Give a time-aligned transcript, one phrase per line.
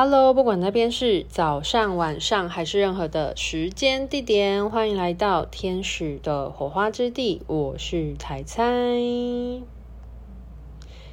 [0.00, 7.42] Hello，不管那边是早上、晚上还是任何的时间地点，欢迎来到天使的火花之地。
[7.48, 8.62] 我是彩彩。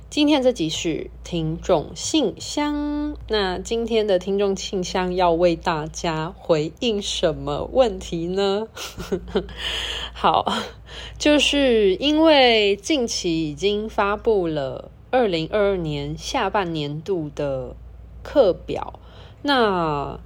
[0.08, 8.68] 今天这集是听众信箱，那今天的听众信箱要为大家回应什么问题呢？
[10.14, 10.46] 好，
[11.18, 17.76] 就是因为近期已经发布了二零二二年下半年度的。
[18.26, 19.00] 课表，
[19.44, 20.20] 那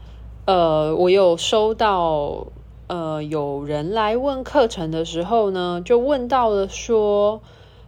[0.45, 2.48] 呃，我有收到
[2.88, 7.41] 呃，有人来问课程的时候呢，就问到了说，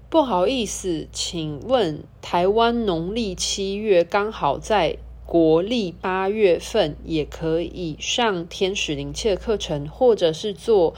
[0.09, 10.93] 不好意思，请问台湾农历七月刚好在国历八月份，也可以上天使灵气的课程，或者是做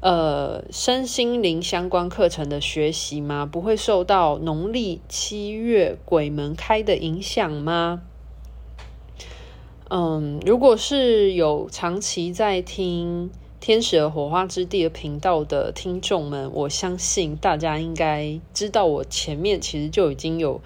[0.00, 3.48] 呃身心灵相关课程的学习吗？
[3.50, 8.02] 不会受到农历七月鬼门开的影响吗？
[9.90, 20.60] 嗯，如果是有长期在听《天使的火花之地》的频道的听众们，我相信大家应该知道，我前面其实就已经有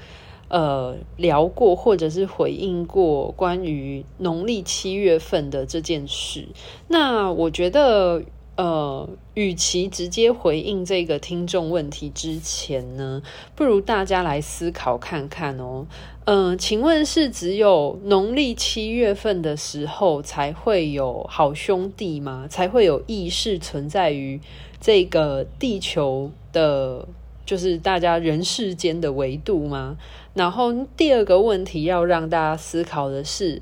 [0.49, 6.47] 呃聊过，或者是回应过关于农历七月份的这件事。
[6.89, 8.23] 那我觉得。
[8.57, 13.21] 呃，与其直接回应这个听众问题之前呢，
[13.57, 15.87] 不如大家来思考看看哦。
[16.25, 22.47] 嗯、呃，请问是只有农历七月份的时候才会有好兄弟吗？
[22.49, 24.41] 才会有意识存在于
[24.81, 27.09] 这个地球的，
[27.45, 29.97] 就是大家人世间的维度吗？
[30.35, 33.61] 然后第二个问题要让大家思考的是，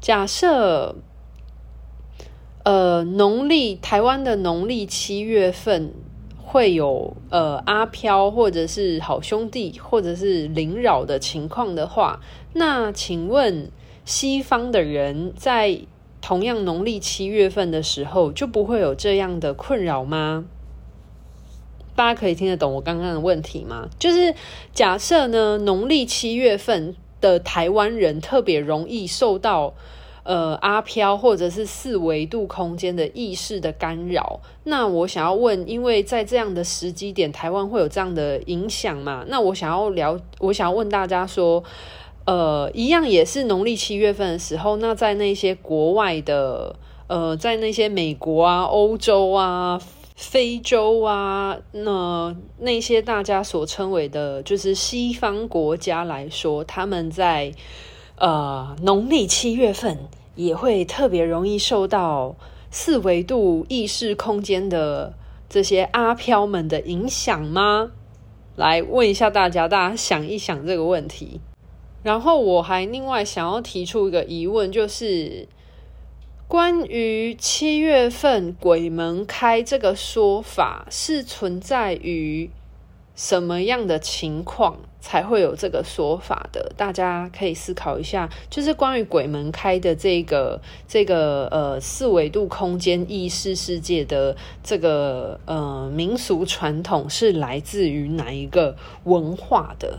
[0.00, 0.96] 假设。
[2.64, 5.92] 呃，农历台湾的农历七月份
[6.36, 12.20] 会有呃阿飘或者是好兄弟或者是灵扰的情况的话，
[12.52, 13.68] 那请问
[14.04, 15.80] 西方的人在
[16.20, 20.44] 同样农历七月份的时候就不会有这样的困扰吗？
[21.96, 23.88] 大家可以听得懂我刚刚的问题吗？
[23.98, 24.36] 就是
[24.72, 29.74] 假设呢，农历七月份的台湾人特别容易受到。
[30.24, 34.38] 呃，阿飘或者是四维度空间的意识的干扰。
[34.64, 39.24] 那我想要问，因为在这样的时机点，台湾会有这样的影响吗？
[39.26, 41.64] 那我想要聊，我想要问大家说，
[42.24, 46.76] 呃，一样也是农历七月份的时候，那在那些国外的，
[47.08, 49.80] 呃，在那些美国啊、欧洲啊、
[50.14, 57.52] 非洲啊，那那些大家所称为的，就是西方国家来说，他们在。
[58.22, 59.98] 呃，农历七月份
[60.36, 62.36] 也会特别容易受到
[62.70, 65.14] 四维度意识空间的
[65.48, 67.90] 这些阿飘们的影响吗？
[68.54, 71.40] 来问一下大家，大家想一想这个问题。
[72.04, 75.48] 然后我还另外想要提出一个疑问，就是
[76.46, 82.48] 关于七月份鬼门开这个说法是存在于
[83.14, 86.72] 什么样的情况才会有这个说法的？
[86.76, 99.98] 大家可以思考一下，就是关于鬼门开的这个这个呃四维度空间意识世界的这个呃民俗传统是来自于哪一个文化的？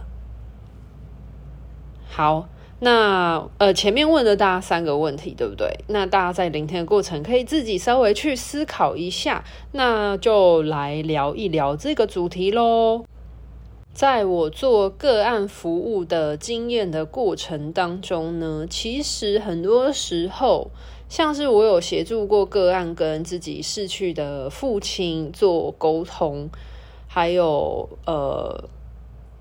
[2.10, 2.48] 好，
[2.84, 5.70] 那呃前面问了大家三个问题，对不对？
[5.88, 13.06] 那大家在聆听的过程可以自己稍微去思考一下，那就来聊一聊这个主题喽。
[13.94, 20.70] 在我做个案服务的经验的过程当中呢，其实很多时候，
[21.08, 26.50] 像是我有协助过个案跟自己逝去的父亲做沟通，
[27.08, 28.66] 还有呃，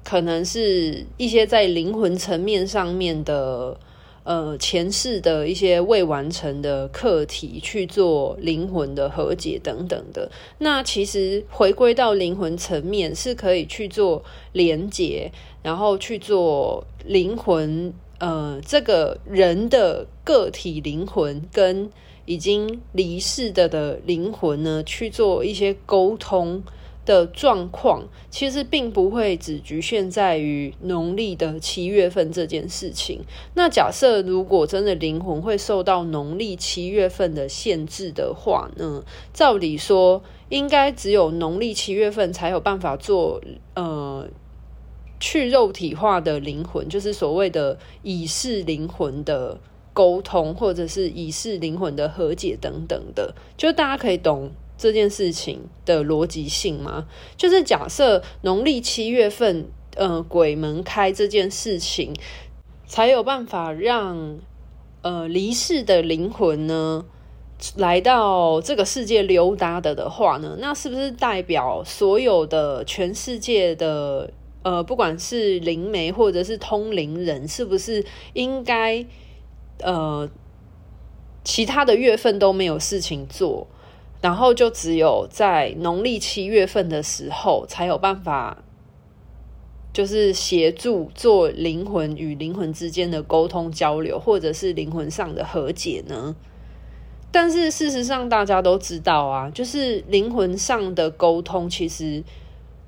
[0.05, 3.79] 可能是一些在灵魂层面上面的。
[4.25, 21.91] 呃，前世的一些未完成的课题去做灵魂的和解等等的，那其实回归到灵魂层面是可以去做连结，然后去做灵魂，呃，这个人的个体灵魂跟
[22.25, 26.63] 已经离世的的灵魂呢，去做一些沟通。
[27.05, 33.21] 的状况其实并不会只局限在于农历的七月份这件事情。
[33.55, 43.41] 那假设如果真的灵魂会受到农历七月份的限制的话呢，照理说应该只有农历七月份才有办法做
[43.75, 44.29] 呃
[45.19, 49.59] 去肉体化的灵魂，就是所谓的已逝灵魂的
[49.93, 54.53] 沟通，或者是已逝灵魂的和解等等的，就大家可以懂。
[54.83, 57.07] 这件事情的逻辑性吗？
[57.37, 62.13] 就是假设农历七月份，呃，鬼门开这件事情，
[62.89, 64.41] 才有办法让
[65.03, 67.05] 呃离世的灵魂呢，
[67.77, 74.33] 来到这个世界溜达的的话呢，那是不是代表所有的全世界的
[74.65, 79.07] 呃，不管是灵媒或者是通灵人，是不是应该
[79.79, 80.29] 呃
[81.45, 83.67] 其他的月份都没有事情做，
[84.23, 88.65] 然后就只有在农历七月份的时候才有办法？
[89.93, 96.35] 就是协助做灵魂与灵魂之间的沟通交流，或者是灵魂上的和解呢？
[97.31, 102.25] 但是事实上，大家都知道啊，就是灵魂上的沟通，其实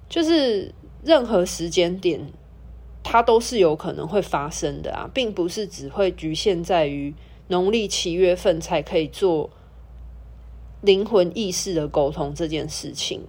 [0.09, 0.73] 就是
[1.03, 2.33] 任何时间点，
[3.03, 7.13] 它都是有可能会发生的啊，并不是只会局限在于
[7.49, 9.51] 农历七月份才可以做
[10.85, 13.23] 灵魂意识的沟通这件事情。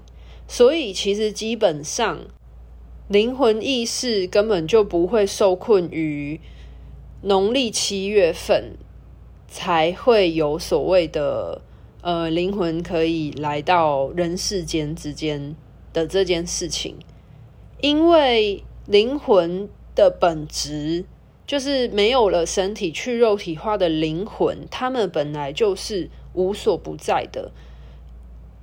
[0.48, 2.20] 所以，其实基本上。
[3.08, 6.42] 灵魂意识根本就不会受困于
[7.22, 8.78] 农历七月份
[9.48, 11.62] 才会有所谓的
[12.02, 15.56] 呃灵魂可以来到人世间之间
[15.94, 16.96] 的这件事情，
[17.80, 21.06] 因为灵魂的本质
[21.46, 27.52] 就是没有了身体去肉体化的灵魂，他们本来就是无所不在的。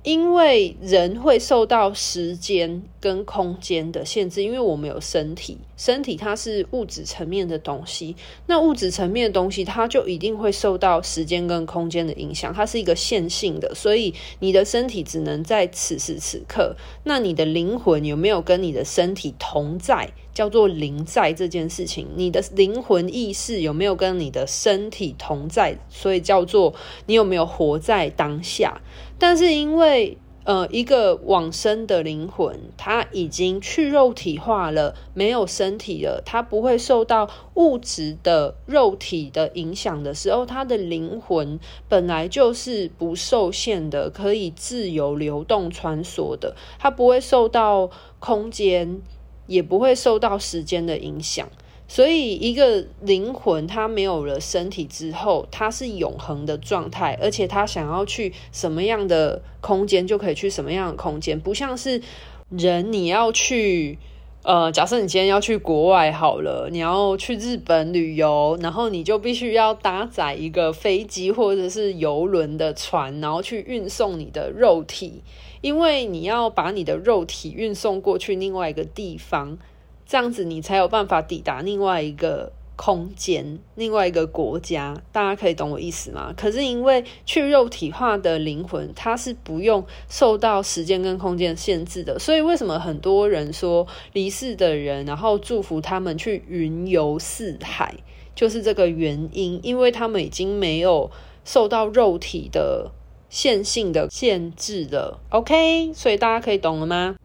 [0.03, 8.13] 因为人会受到时间跟空间的限制，因为我们有身体，身体它是物质层面的东西，
[8.47, 16.75] 那物质层面的东西，它就一定会受到时间跟空间的影响，它是一个线性的，所以你的身体只能在此时此刻，
[17.05, 20.11] 那你的灵魂有没有跟你的身体同在？
[20.33, 25.77] 叫做灵在这件事情，你的灵魂意识有没有跟你的身体同在？
[25.89, 26.73] 所以叫做
[27.05, 28.81] 你有没有活在当下？
[29.19, 41.57] 但是因为呃，一个往生的灵魂，它已经去肉体化了，没有身体了，它不会受到物质的肉体的影响的时候，它的灵魂
[41.87, 47.89] 本来就是不受限的，可以自由流动穿梭的，它不会受到
[48.19, 49.01] 空间。
[49.47, 51.49] 也不会受到时间的影响，
[51.87, 62.01] 所以一个灵魂它没有了身体之后，它是永恒的状态，而且它想要去什么样的空间就可以去什么样的空间，不像是
[62.49, 63.97] 人你要去，
[64.43, 75.23] 呃，假设你今天要去国外好了，你要去日本旅游，然后你就必须要搭载一个飞机或者是游轮的船，然后去运送你的肉体。
[75.61, 79.57] 因为你要把你的肉体运送过去另外一个地方，
[80.05, 82.51] 这样子你才有办法抵达另外一个
[82.83, 85.01] 空间、另外一个国家。
[85.13, 86.33] 大家可以懂我意思吗？
[86.35, 92.19] 可是因为去肉体化的灵魂，它是不用受到时间跟空间限制的。
[92.19, 97.95] 所以为什么很多人说离世的人，然后祝福他们去云游四海，
[98.35, 101.09] 就是这个原因，因为他们已经没有
[101.45, 102.91] 受到肉体的。
[103.29, 107.15] 线性的限制了，OK，所以大家可以懂了吗？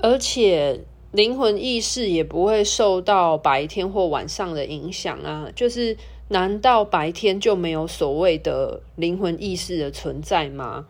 [0.00, 0.80] 而且
[1.12, 5.96] 灵魂意识也不会受到白天或晚上的影响啊，就是
[6.28, 10.86] 难道白天就没有所谓的灵魂意识的存在吗？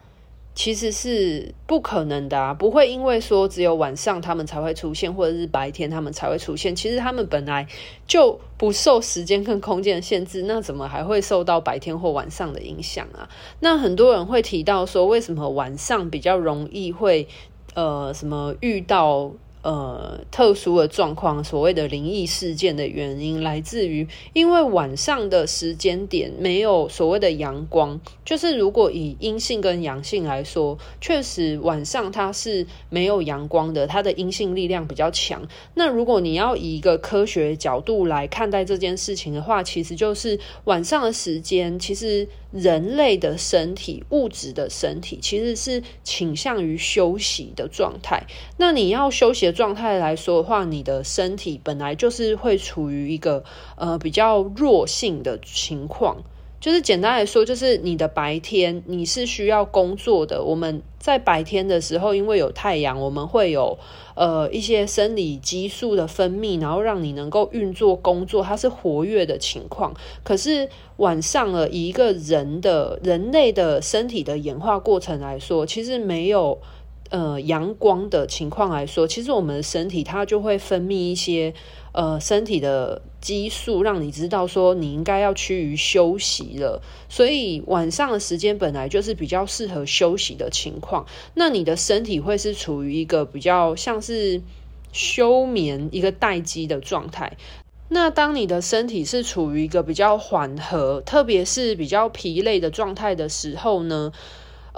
[0.57, 6.75] 其实是不可能的啊，不会因为说只有晚上他们才会出现，或者是白天他们才会出现。
[6.75, 7.65] 其实他们本来
[8.09, 13.29] 就不受时间跟空间的限制，那怎么还会受到白天或晚上的影响啊？
[13.61, 17.29] 那很多人会提到说，为什么晚上比较容易会
[17.75, 19.31] 呃什么遇到？
[19.63, 28.01] 呃，特殊的状况，所谓的灵异事件的原因，来自于因为晚上的时间点没有所谓的阳光。
[28.25, 35.43] 就是如果以阴性跟阳性来说，确实晚上它是没有阳光的，它的阴性力量比较强。
[35.75, 48.23] 那如果你要以一个科学角度来看待这件事情的话，其实就是晚上的时间，其实人类的身体、物质的身体，其实是倾向于休息的状态。
[48.59, 53.43] 那你要休息的状态来说的话，你的身体本来就是会处于一个
[53.77, 56.19] 呃比较弱性的情况。
[56.61, 60.43] 就是简单来说，就是你的白天你是需要工作的。
[60.43, 63.79] 我们在白天的时候，因为有太阳，我们会有
[64.17, 69.95] 呃一些生理激素的分泌，然后让你能够运作工作，它是活跃的情况。
[70.25, 76.61] 可是晚上了，一个人的人类的身体的演化过程来说，其实没有。
[77.11, 81.55] 呃，阳光的情况来说，其实我们的身体它就会分泌一些
[81.93, 86.83] 呃身体的激素，让你知道说你应该要趋于休息了。
[87.09, 94.43] 所以晚上的时间本来就是比较适合休息的情况，那你的身体会是处于一个比较像是
[94.93, 97.37] 休眠、一个待机的状态。
[97.91, 104.13] 那当你的身体是处于一个比较缓和，特别是比较疲累的状态的时候呢，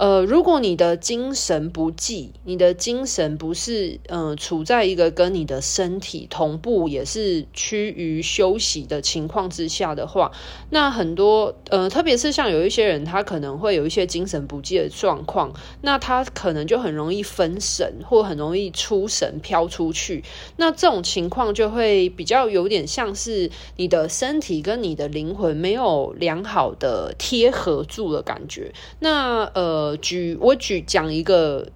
[0.01, 10.31] 呃，如果你的精神不济，你的精神不是呃处在一个跟你的身体同步，也是趋于休息的情况之下的话，
[10.71, 20.23] 那很多呃，特别是像有一些人，他可能会有一些精神不济的状况，那他可能就很容易分神，或很容易出神飘出去。
[20.57, 28.73] 那这种情况就会比较有点像是你的身体跟你的灵魂没有良好的贴合住的感觉。
[28.97, 31.67] 那呃举我举讲一个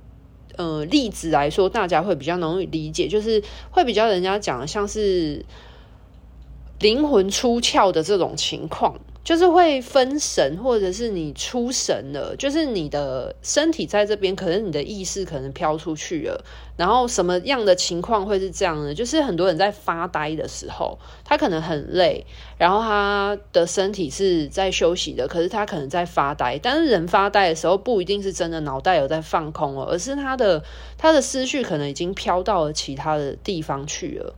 [0.55, 5.45] 呃例子来说，大家会比较容易理解，就是会比较人家讲像是
[6.79, 9.00] 灵魂出窍的这种情况。
[9.25, 16.46] 就是会分神，或者是你出神了，就是你的身体在这边，可能你的意识可能飘出去了。
[16.77, 18.94] 然后什么样的情况会是这样呢？
[18.94, 22.24] 就是很多人在发呆的时候，他可能很累，
[22.60, 26.60] 然后他的身体是在休息的，可是他可能在发呆。
[26.62, 30.63] 但是人发呆的时候，不一定是真的脑袋有在放空了，而是他的
[31.00, 34.36] 他的思绪可能已经飘到了其他的地方去了。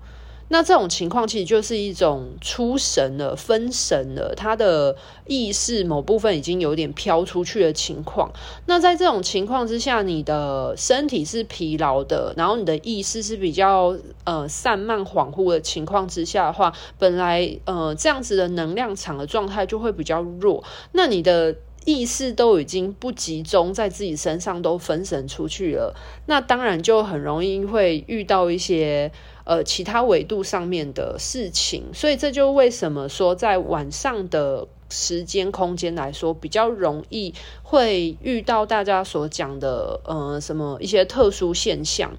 [0.50, 8.32] 那这种情况其实就是一种出神了、分神了，他的意识某部分已经有点飘出去的情况。
[8.66, 20.64] 那在这种情况之下，你的身体是疲劳的，然后你的意识是比较呃散漫、恍惚的情况之下的话，本来呃这样子的能量场的状态就会比较弱。
[20.94, 25.94] 那你的意识都已经不集中在自己身上，都分神出去了，
[26.28, 29.12] 那当然就很容易会遇到一些。
[29.48, 42.12] 呃，其他维度上面的事情，所以这就为什么说在晚上的时间空间来说，比较容易会遇到大家所讲的呃什么一些特殊现象，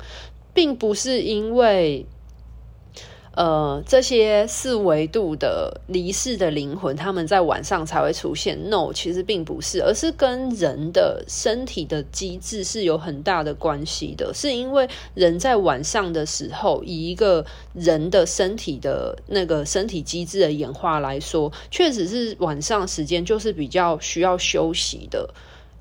[0.54, 2.06] 并不是因为。
[3.38, 8.58] 呃，这些四维度的离世的灵魂，他们在晚上才会出现。
[8.68, 14.34] No，其实并不是，而是跟人的身体的机制是有很大的关系的。
[14.34, 25.32] 是因为人在晚上的时候，以一个人的身体的那个身体机制的演化来说，确实是晚上时间就是比较需要休息的，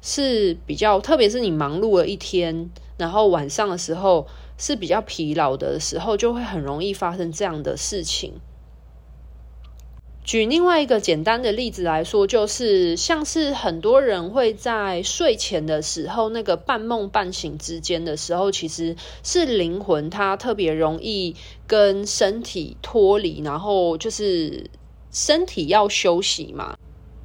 [0.04, 4.28] 是比较，特别是你忙碌了一天，然后晚上的时候。
[4.58, 8.34] 是比较疲劳的时候，就会很容易发生这样的事情。
[10.24, 24.70] 举另外一个简单的例子来说，就是像是很多人会在睡前的时候，那个半梦半醒之间的时候，其实是灵魂它特别容易跟身体脱离，然后就是
[25.12, 26.78] 身体要休息嘛。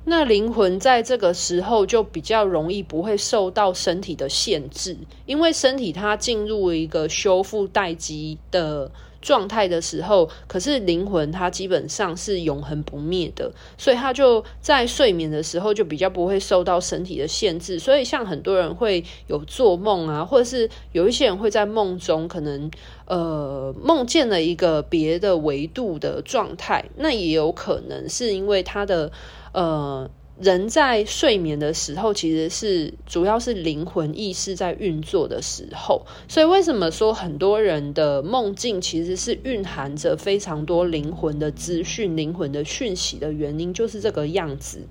[0.04, 8.90] 那灵魂在这个时候就比较容易不会受到身体的限制，因为身体它进入一个修复待机的
[9.20, 17.78] 状态的时候，可是灵魂它基本上是永恒不灭的，所以它就在睡眠的时候就比较不会受到身体的限制。
[17.78, 22.68] 所以像很多人会有做梦啊，或者是有一些人会在梦中可能
[23.06, 29.12] 呃梦见了一个别的维度的状态，那也有可能是因为他的。
[29.52, 44.88] 呃，人在睡眠的时候，其实是主要是灵魂意识在运作的时候，所以为什么说很多人的梦境其实是蕴含着非常多灵魂的资讯、灵魂的讯息的原因，就是这个样子。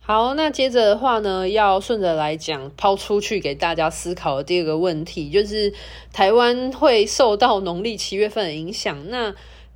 [0.00, 5.72] 好，那接着的话呢，要顺着来讲，抛出去给大家思考的第二个问题，就是
[6.12, 9.34] 台湾会受到农历七月份的影响，那。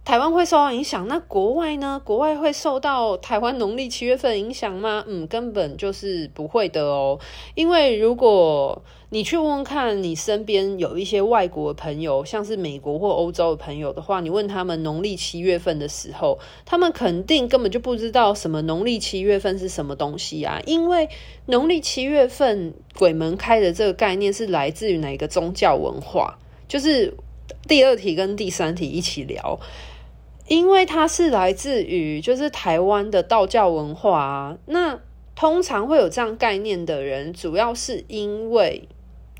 [0.09, 2.01] 台湾会受到影响，那国外呢？
[2.03, 5.05] 国外会受到台湾农历七月份影响吗？
[5.07, 7.21] 嗯，根本就是不会的哦。
[7.55, 20.59] 因为如果你去问问看你身边有一些外国的朋友，像是美国或欧洲的朋友的话，你问他们农历七月份的时候，他们肯定根本就不知道什么农历七月份是什么东西啊。
[20.65, 21.11] 因为
[21.45, 26.39] 农历七月份鬼门开的这个概念是来自于哪个宗教文化？
[26.67, 27.15] 就是
[27.67, 29.61] 第二题跟第三题一起聊。
[30.49, 34.99] 因为它是来自于就是台湾的道教文化啊，那
[35.37, 38.89] 通常会有这样概念的人，主要是因为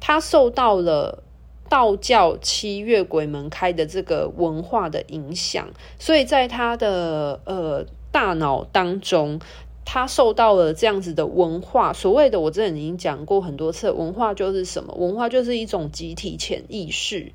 [0.01, 1.25] 他受到了
[1.69, 9.41] 道教七月鬼门开的这个文化的影响，所以在他的呃大脑当中，
[9.85, 11.93] 他受到了这样子的文化。
[11.93, 14.95] 所谓的我之前已经讲过很多次，文化就是什么？
[14.95, 17.33] 文化就是一种集体潜意识。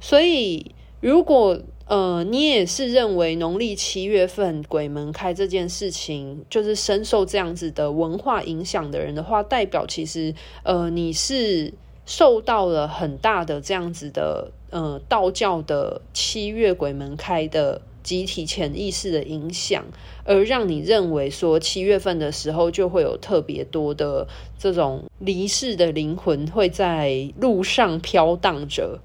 [0.00, 11.74] 所以如果呃，你也是认为农历七月份鬼门开这件事情，就是深受这样子的文化影响的人的话，代表其实呃你是
[12.06, 19.84] 受到了很大的这样子的呃道教的七月鬼门开的集体潜意识的影响，
[20.22, 29.00] 而让你认为说七月份的时候就会有特别多的这种离世的灵魂会在路上飘荡着。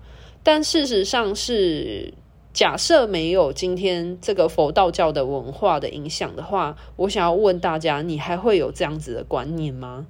[0.46, 2.14] 但事实上是，
[2.54, 10.06] 假设没有今天这个佛道教的文化的影响的话，我想要问大家，你还会有这样子的观念吗？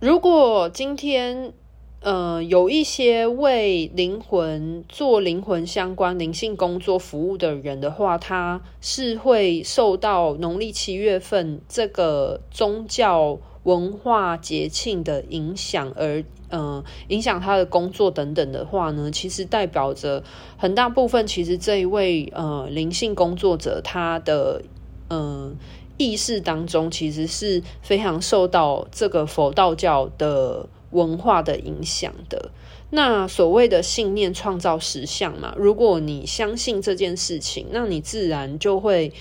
[0.00, 1.52] 如果今天，
[2.00, 13.38] 呃，有一些为灵魂做灵魂相关灵性工作服务的人的话，他是会受到农历七月份这个宗教
[13.68, 20.24] 文化节庆的影响，而呃影响他的工作等等的话呢，其实代表着
[20.56, 24.62] 很大部分，其实这一位呃灵性工作者他的
[25.08, 25.52] 呃
[25.98, 30.68] 意识当中，其实是非常受到这个佛道教的。
[30.90, 32.50] 文化的影响的，
[32.88, 39.12] 那所谓的信念创造实相嘛，如果你相信这件事情，那你自然就会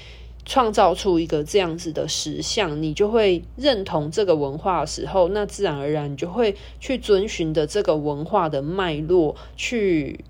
[0.48, 10.24] 创造出一个这样子的实像，你就会认同这个文化的时候，那自然而然你就会去遵循的这个文化的脉络，去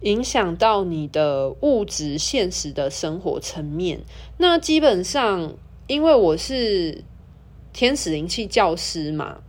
[0.00, 4.00] 影响到你的物质现实的生活层面。
[4.38, 5.52] 那基本上，
[5.86, 7.04] 因为我是
[7.74, 9.43] 天使灵气教师嘛。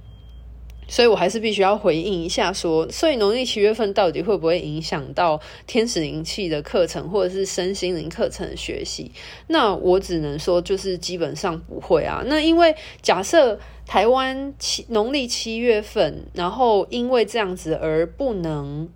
[0.87, 9.11] 所以我还是必须要回应一下，说，所以农历七月份到底会不会影响到天使灵气的课程，或者是身心灵课程的学习？
[9.47, 12.23] 那我只能说，就是基本上不会啊。
[12.25, 18.87] 那因为假设台湾七农历七月份，然后因为这样子而不能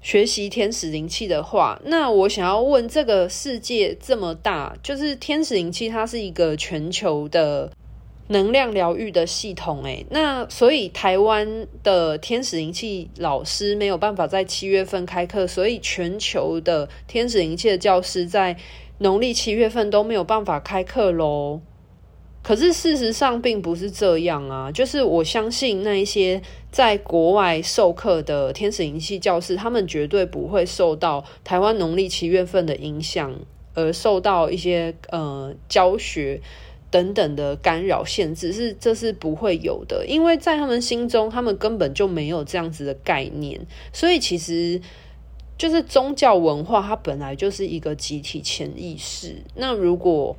[0.00, 7.70] 学习天使灵气的话，那我想要问，这个世界这么大，就是天使灵气它是一个全球的。
[8.32, 18.56] 能量疗愈的系统，诶，那所以台湾的天使灵气老师没有办法在七月份开课，所以全球的天使灵气的教师在
[18.98, 21.60] 农历七月份都没有办法开课喽。
[22.42, 33.32] 可是事实上并不是这样啊，就是我相信那一些在国外授课的天使灵气教师，他们绝对不会受到台湾农历七月份的影响，
[33.74, 36.40] 而受到一些呃教学。
[36.92, 43.58] 等等的干扰限制是，这是不会有的，因为在他们心中，他们根本就没有这样子的概念，
[43.94, 44.78] 所以其实
[45.56, 49.36] 就是宗教文化，它本来就是一个集体潜意识。
[49.54, 50.36] 那如果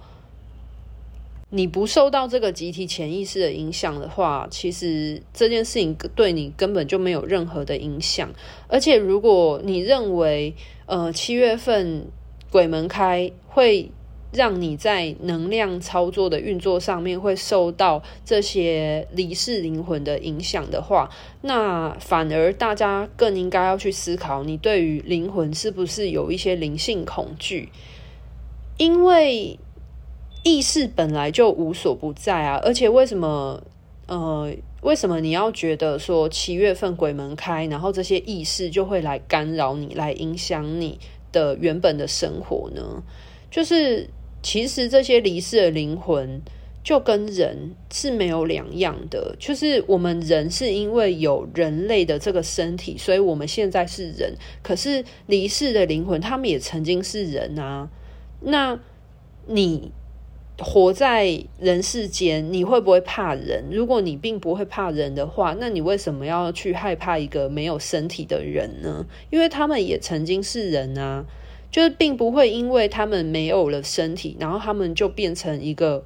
[1.49, 8.29] 你不受到这个集体潜意识的影响的话，其实这件事情对你根本就没有任何的影响。
[8.67, 10.53] 而且，如果你认为
[10.85, 12.05] 呃七月份
[12.51, 13.89] 鬼门开会。
[14.33, 21.07] 让你在能量操作的运作上面会受到这些离世灵魂的影响的话，
[21.41, 27.69] 那反而大家更应该要去思考，你对于灵魂是不是有一些灵性恐惧？
[28.77, 29.59] 因为
[30.43, 33.61] 意识本来就无所不在啊，而且为什么
[34.07, 40.99] 呃，为什么你要觉得说七月份鬼门开，然后这些意识就会来干扰你，来影响你
[41.31, 43.03] 的原本的生活呢？
[43.51, 44.09] 就是。
[44.43, 46.41] 其实这些离世的灵魂
[46.83, 54.35] 就跟人是没有两样的，就是我们人是因为有人类的这个身体，所以我们现在是人。
[54.61, 57.89] 可是离世的灵魂，他们也曾经是人啊。
[58.41, 58.77] 那
[59.47, 59.93] 你
[60.59, 63.63] 活在人世间，你会不会怕人？
[63.71, 69.05] 如果你并不会怕人的话，那你为什么要去害怕一个没有身体的人呢？
[69.29, 71.23] 因为他们也曾经是人啊。
[71.73, 76.05] 就是并不会因为他们没有了身体，然后他们就变成一个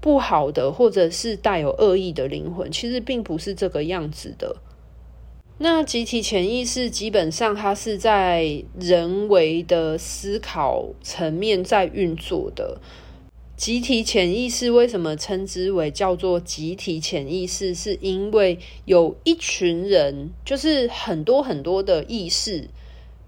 [0.00, 2.70] 不好的，或者是带有恶意的灵魂。
[2.70, 4.58] 其实并不是这个样子的。
[5.58, 12.80] 那集体潜意识基本上它是在人为的思考层面在运作的。
[13.56, 17.74] 集体潜意识为什么称之为叫做集体潜意识？
[17.74, 22.68] 是因为有一群人，就是很多很多的意识。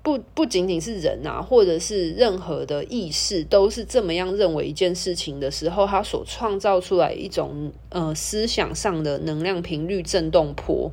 [0.03, 10.91] 不不仅仅是人啊，或者是任何的意识，都是这么样认为一件事情的时候，它所创造出来一种呃思想上的能量频率震动波，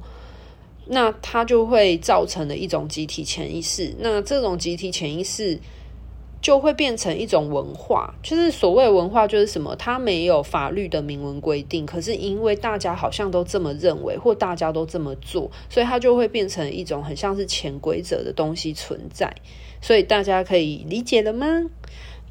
[0.86, 3.95] 那它就会造成了一种集体潜意识。
[4.00, 5.60] 那这种集体潜意识。
[6.41, 9.75] 就会变成一种文化，就是所谓文化，就是什么？
[9.75, 19.34] 它没有法律的明文规定，可是因为大家好像都这么认为，或大家都这么做，所以它就会变成一种很像是潜规则的东西存在。
[19.82, 21.45] 所以大家可以理解了吗？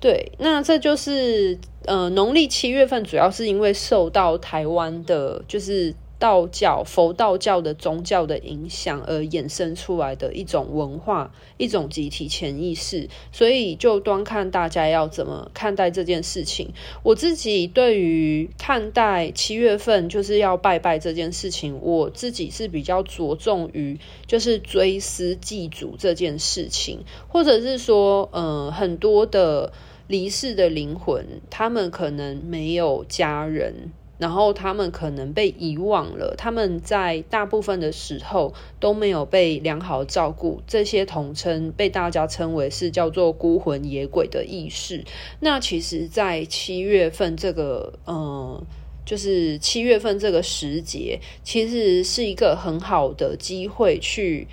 [0.00, 16.72] 对，那这就是呃，农历七月份主要是因为受到台湾的，就是道教、佛道教的宗教的影响而衍生出来的一种文化、一种集体潜意识，所以就端看大家要怎么看待这件事情。
[17.02, 29.72] 我自己对于看待七月份就是要拜拜这件事情，我自己是比较着重于就是追思祭祖这件事情，或者是说，嗯，很多的。
[30.08, 45.04] 离世的灵魂，他们可能没有家人，然后他们可能被遗忘了，他们在大部分的时候都没有被良好照顾，这些统称被大家称为是叫做孤魂野鬼的意识。
[45.40, 48.60] 那其实，在七月份这个，嗯，
[49.06, 54.48] 就是七月份这个时节，其实是一个很好的机会去，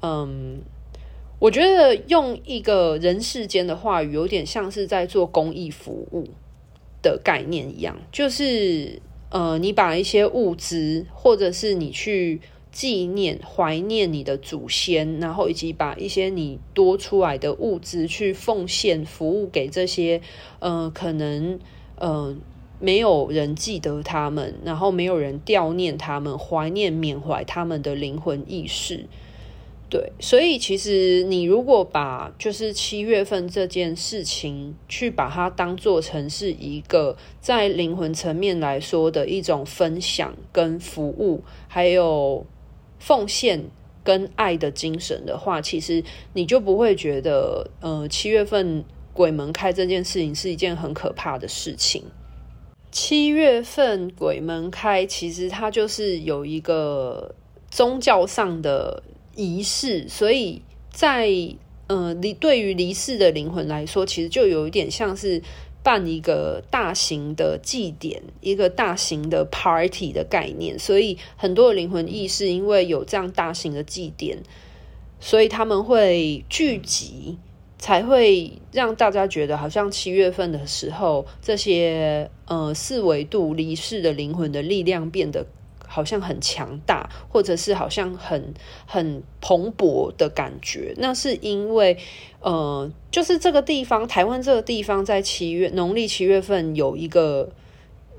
[0.00, 0.62] 嗯。
[1.40, 6.26] 我觉得用一个人世间的话语，有点像是在做公益服务
[7.04, 12.40] 的概念一样，就是呃，你把一些物资，或者是你去
[12.72, 20.20] 纪念、怀念你的祖先，然后以及把一些你多出来的物资去奉献、服务给这些
[20.60, 21.60] 呃，可能
[21.96, 22.34] 呃
[22.80, 29.06] 没有人记得他们，然后没有人悼念他们、怀念缅怀他们的灵魂意识。
[29.94, 42.44] 对，所以其实你如果把就是七月份这件事情去把它当做成是一个在灵魂层面来说的一种分享跟服务，还有
[42.98, 43.70] 奉献
[44.02, 46.02] 跟爱的精神的话，其实
[46.32, 52.02] 你就不会觉得呃七月份鬼门开这件事情是一件很可怕的事情。
[52.90, 57.32] 七月份鬼门开，其实它就是有一个
[57.70, 59.00] 宗教上的。
[59.36, 61.28] 仪式，所以在
[61.86, 65.42] 呃离对于离世的灵魂来说，其实就有一点像是
[65.82, 70.78] 办一个大型的祭典，一个大型的 party 的概念。
[70.78, 74.38] 所以很多的灵魂意识，因为有这样大型的祭典，
[75.20, 77.36] 所以他们会聚集，
[77.78, 85.46] 才会让大家觉得好像七月份的时候，这些呃四维度离世的灵魂的力量变得。
[85.94, 88.52] 好像很强大，或者是好像很
[88.84, 90.92] 很蓬勃的感觉。
[90.96, 91.96] 那是因为，
[92.40, 97.48] 呃，就是这个地方，台湾这个地方，在七月农历七月份有一个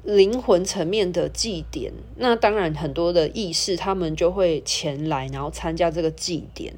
[0.06, 1.92] 灵魂层面的祭典。
[2.16, 6.74] 那当然，很多的意识他们就会前来，然后参加这个祭典，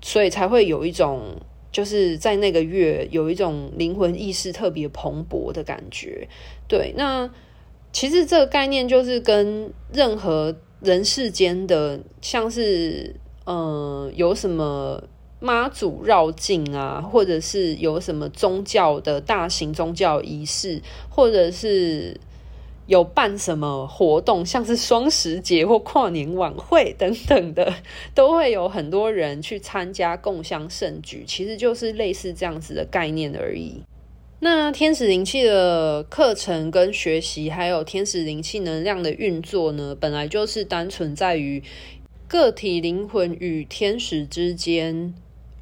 [0.00, 1.34] 所以才会有一种
[1.72, 6.28] 就是在那个月有一种灵魂意识特别蓬勃的感觉。
[6.68, 7.28] 对，那。
[7.92, 13.56] 其实这个概念就是跟任何人世间的，像是嗯、
[14.06, 15.02] 呃，有什么
[15.38, 22.18] 妈祖绕境啊，或者是有什么宗教的大型宗教仪式，或者是
[22.86, 27.74] 有办什么活动，像是双十节或跨年晚会 等等的，
[28.14, 33.82] 都会有很多人去参加共襄盛举，其实就是类似这样子的概念而已。
[34.44, 41.62] 那天使灵气的课程跟学习，还有天使灵气能量的运作呢，本来就是单纯在于
[42.26, 45.14] 个体灵魂与天使之间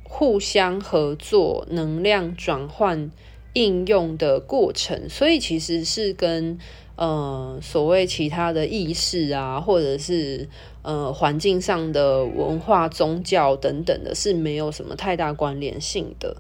[0.02, 3.10] 互相合作、能量转换、
[3.52, 6.58] 应用的过程，所以其实是跟
[6.96, 10.48] 呃所谓其他的意识啊，或者是
[10.80, 16.38] 呃环境上的文化、宗教等等的，是没有什么太大关联性的。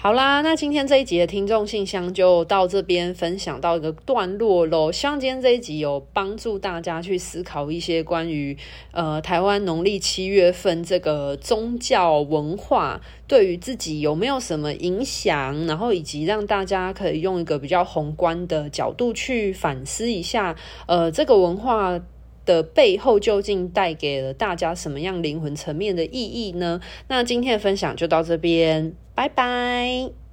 [0.00, 4.92] 好啦，那今天这一集的听众信箱就到这边分享到一个段落喽。
[4.92, 8.56] 希望今天这一集有帮助大家去思考一些关于
[8.92, 20.54] 呃台湾农历七月份这个宗教文化对于自己有没有什么影响，然后以及让大家可以用一个比较宏观的角度去反思一下，
[20.86, 22.00] 呃，这个文化
[22.48, 26.80] 的背后究竟带给了大家什么样灵魂层面的意义呢？
[27.08, 28.94] 那今天的分享就到这边。
[29.14, 30.27] 拜拜。